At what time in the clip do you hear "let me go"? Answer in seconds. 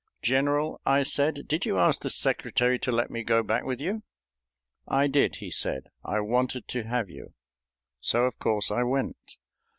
2.91-3.43